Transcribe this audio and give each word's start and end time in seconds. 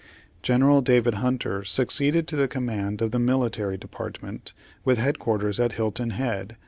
General 0.41 0.81
David 0.81 1.13
Hunter 1.13 1.63
succeeded 1.63 2.27
to 2.27 2.35
the 2.35 2.47
com 2.47 2.65
mand 2.65 3.03
of 3.03 3.11
the 3.11 3.19
military 3.19 3.77
department 3.77 4.51
with 4.83 4.97
head 4.97 5.19
quarters 5.19 5.59
at 5.59 5.73
Hilton 5.73 6.09
Head, 6.09 6.53
S. 6.53 6.57